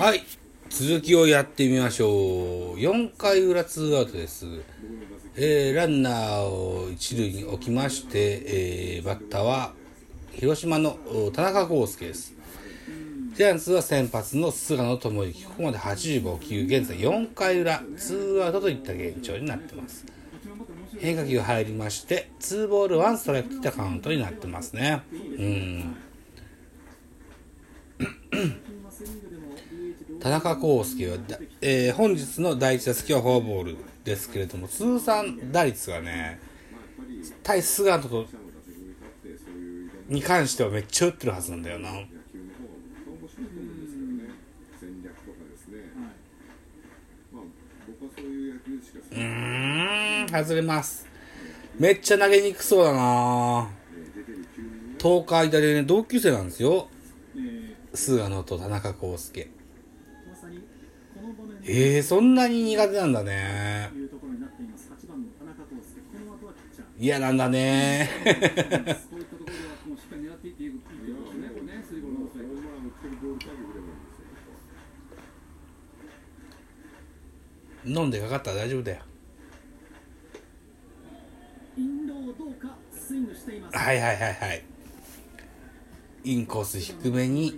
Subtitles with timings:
[0.00, 0.22] はい。
[0.70, 2.10] 続きをやってみましょう。
[2.78, 4.46] 4回裏ツーアウトです、
[5.34, 9.72] えー、ランナーを一塁に置きまして、えー、バッターは
[10.32, 10.98] 広島の
[11.34, 12.34] 田中康介です。
[13.34, 15.44] ジャイアンツは先発の菅野智之。
[15.44, 20.06] ここまで85球現在4回裏ツーアウトといった現状になってます。
[20.98, 25.02] 変化球入りまして2ボール1ストライクといったカウントになってますね。
[25.12, 25.96] うん。
[30.20, 31.16] 田中康介は、
[31.60, 36.40] えー本日の第一打席はフォアボールですけれども通算打率がね
[37.42, 38.26] 対菅野と
[40.08, 41.90] に関してはめっちゃ打ってるはずなんだよな。
[41.90, 50.26] うーん。
[50.28, 51.06] 外れます。
[51.78, 53.68] めっちゃ投げにくそうだな。
[54.98, 56.88] 東海大でね同級生なんですよ。
[57.98, 59.50] 菅野と田中康介
[60.30, 60.58] まさに
[61.12, 64.88] この場面でえー、そんなに苦手なんだねというところになっています。
[65.04, 66.86] 8番の田中康介、この後はピッチャー。
[66.96, 68.08] 嫌なんだね
[77.84, 79.02] 飲んでかかったら大丈夫だよ。
[83.72, 84.77] はいはいはいはい
[86.24, 87.54] インコース低めに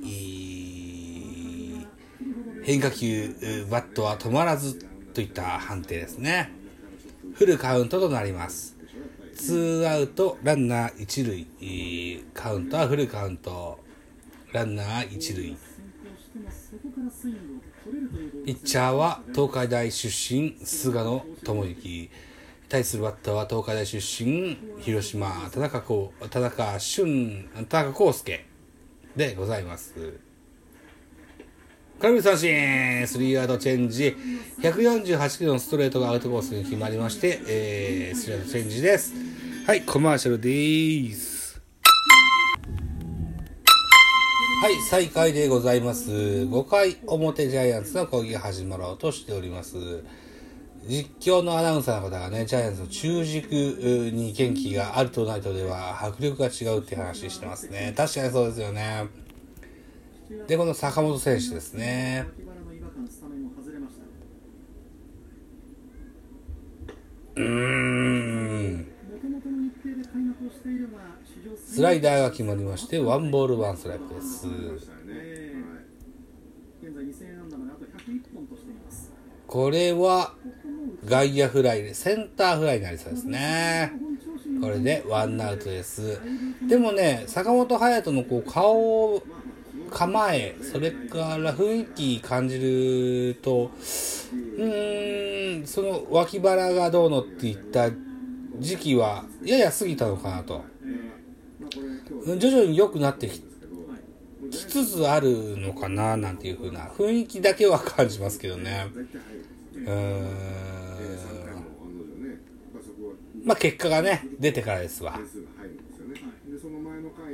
[2.62, 3.34] 変化球
[3.70, 4.74] バットは止まらず
[5.14, 6.52] といった判定ですね。
[7.34, 8.76] フルカウントとなります。
[9.34, 11.46] ツーアウトランナー一塁。
[12.34, 13.80] カウントはフルカウント。
[14.52, 15.56] ランナー一塁。
[18.44, 22.10] ピッチャーは東海大出身菅野智之。
[22.68, 25.82] 対するバッターは東海大出身広島田中
[26.28, 28.49] 田中俊田中康介。
[29.16, 30.18] でございます
[32.00, 34.16] 空振り三振スリーアウトチェンジ
[34.62, 39.12] 148キロのストレートがアウトコースに決まりまして、えー、スリーアウトチェンジです
[39.66, 41.40] はいコマーシャルでーす
[44.62, 46.10] はい、再開でございます。
[46.10, 50.04] 5回表ジャイアンツの攻撃が始まろうとしております。
[50.86, 57.92] 実況のアナウンサーの方がね、ジャイアンツの中軸に元気があるとないとでは迫力が違うって話してますね。
[57.96, 59.06] 確かにそうですよね。
[60.46, 62.26] で、この坂本選手ですね。
[71.56, 74.46] スライダーが決まりまして、ワンボールワンストライクです。
[74.46, 75.00] えー
[76.82, 79.12] 現在2000安打まであと101本としています。
[79.46, 80.34] これは
[81.04, 83.92] 外野フライで、センターフライになりそうですね。
[84.60, 86.20] これでワンアウトです。
[86.68, 89.22] でもね、坂本勇人のこう顔、
[89.90, 93.70] 構え、それから雰囲気感じると、
[94.56, 97.90] うーん、その脇腹がどうのっていった
[98.58, 100.64] 時期はやや過ぎたのかなと。
[102.38, 103.40] 徐々に良くなってき
[104.50, 108.86] きつつあるのかななんていう風な雰囲気だけは感じますけどね。
[109.86, 110.60] うーん。
[113.44, 115.18] まあ結果がね、出てからですわ。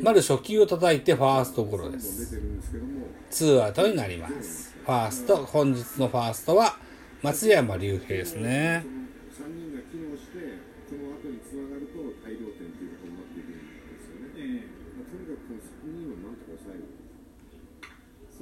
[0.03, 2.41] まず初球を叩いてファーストゴロです。
[3.31, 4.77] ツーアウトになります。
[4.85, 6.77] ファースト、本日のファーストは
[7.23, 8.85] 松山隆平ですね。
[9.33, 14.31] 3人が機能して、その後につながると大量点ということになっていくんですよね。
[14.37, 14.63] え
[14.95, 16.85] まあとにかくこの3人をなんとか抑える。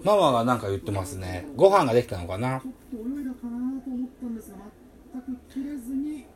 [0.04, 1.46] ママがなんか言ってますね。
[1.56, 4.58] ご飯ができたのかなと思ったんですが
[5.13, 6.26] 全く切れずに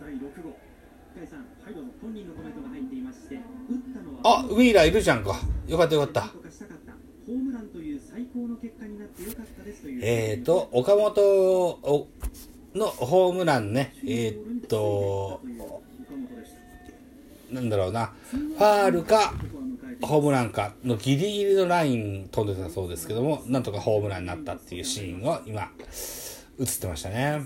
[0.00, 0.56] 第6号
[1.14, 3.42] 深井さん、はいどうぞ本人のコメントが入っていまして、打っ
[3.94, 5.38] たのはあ、ウィーラーいるじゃんか。
[5.68, 6.20] よかったよかった。
[6.22, 10.00] ホームランという最高の結果になってよかったですという。
[10.02, 12.08] えーと、岡本
[12.74, 13.94] のホームランね。
[14.04, 15.40] えーと、
[17.50, 18.12] なんだろうな。
[18.30, 19.34] ファールか、
[20.00, 25.70] ホームランかのギリギリのライン飛んでたそうですけども、なんとかホームランになったっていうシーンを今、
[26.62, 27.44] 映ってましたね。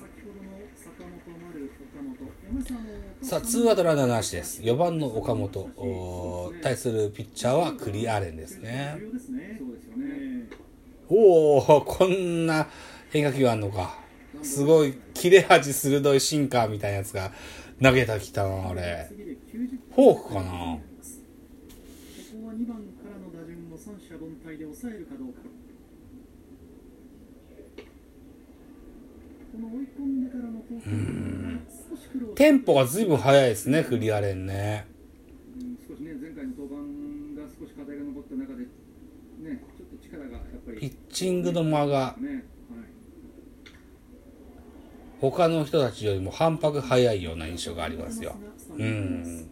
[3.22, 4.60] さあ、ツーアウトランナーなしです。
[4.62, 8.98] 4番の岡本、対するピッチャーはクリアレンですね。
[11.08, 12.68] おおこんな
[13.10, 13.98] 変化球あんのか。
[14.42, 17.32] すごい、切れ味鋭いシンカーみたいなやつが
[17.82, 19.10] 投げたきたな、あれ。
[19.94, 20.58] フォークかなここ
[22.48, 25.40] は2番からの打順を三者凡退で抑えるかどうか
[29.56, 30.16] この追い込ん
[32.34, 34.86] テンポが随分速いですね、クリアレンね。
[35.58, 36.76] うん少しね前回の登板
[37.40, 38.68] が少し課題が残った中で、ね、
[39.78, 42.42] ちょっと力がやっぱり、ピッチングの間がね、はい、
[45.22, 48.36] 他の人たちよりも反拍早いような印象がありますよ。
[48.76, 49.50] うん。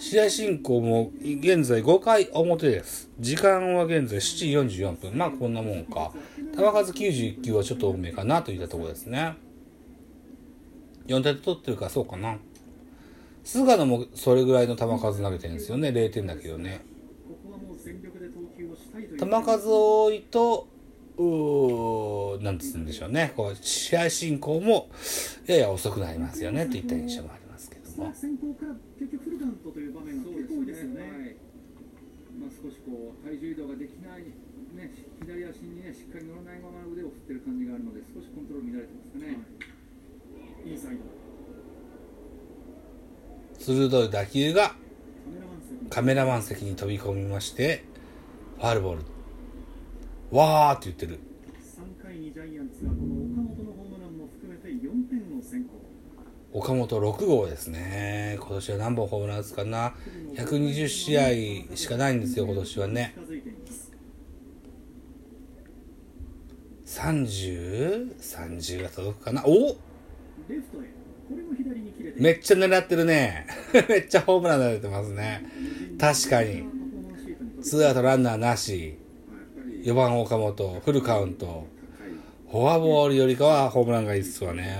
[0.00, 3.10] 試合進行も現在5回表です。
[3.20, 5.12] 時間は現在7時44分。
[5.12, 6.10] まあこんなもんか。
[6.56, 9.34] 球数91球はちょっと多めかなといったところですね。
[11.06, 12.38] 4点取ってるからそうかな。
[13.44, 15.90] 菅野もそれぐらいの球数投げてるんですよね。
[15.90, 16.80] 0点だけどね。
[19.18, 20.66] 球数多いと、
[21.18, 23.34] うーなんつうんでしょうね。
[23.36, 24.88] こう、試合進行も
[25.46, 27.39] やや遅くなりますよね、といった印象があります
[28.00, 28.40] けどもストライク。
[28.40, 31.00] 先行から結局フルカウントという場面がそう結構多いですよね。
[31.00, 31.36] はい
[32.40, 39.36] まあ、少しこう体重移動ができない、ね、左足に、ね、しっかり乗らないまま腕を振ってる感じがあるので、少しコントロール乱れてますかね。
[40.64, 41.02] インサイド。
[43.58, 44.80] 鋭い打球がカ
[45.30, 47.84] メラマン席カメラマン席に飛び込みまして、
[48.58, 49.04] ファールボール。
[50.30, 51.18] わーって言ってる。
[51.60, 54.80] 3回にジャイアンツがこの岡本のホームランも含めて4
[55.10, 55.90] 点を先行。
[56.52, 58.36] 岡本6号ですね。
[58.40, 59.94] 今年は何本ホームラン打つかな。
[60.34, 63.14] 120試合しかないんですよ、今年はね。
[66.86, 69.44] 30?30 が届くかな。
[69.46, 69.76] お。
[72.16, 73.46] めっちゃ狙ってるね。
[73.88, 75.44] めっちゃホームラン出てますね。
[76.00, 76.64] 確かに。
[77.62, 78.98] ツーアウトランナーなし。
[79.84, 81.64] 4番岡本、フルカウント。
[82.50, 84.76] フォアボールよりかはホームランがいいっすわね。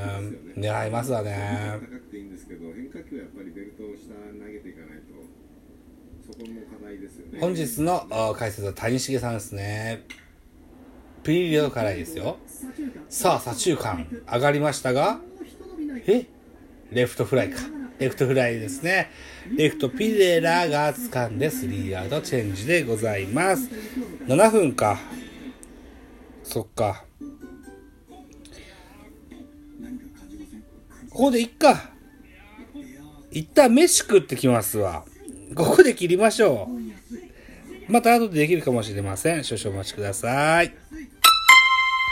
[0.57, 1.79] 狙いますわね。
[1.81, 4.13] 高くていいんですけど変化球はやっぱりベルトを下
[4.45, 5.15] 投げていかないと
[6.27, 10.05] そこも課題ですよね本日のあ解説は谷繁さんですね。
[11.23, 12.39] ピリリオド辛いですよ。
[13.09, 15.21] さあ、左中間上がりましたが、
[16.09, 16.27] え
[16.91, 17.61] レフトフライか。
[18.01, 19.11] レフトフライですね。
[19.57, 23.69] レフトピレラが掴んでスリーアウトチェンジでございます。
[24.27, 24.99] 7分か。
[26.43, 27.05] そっか。
[31.21, 31.91] こでいっか。
[33.31, 35.05] 一旦飯食ってきますわ。
[35.55, 36.69] ここで切りましょ
[37.89, 37.93] う。
[37.93, 39.45] また後でできるかもしれません。
[39.45, 40.75] 少々お待ちください。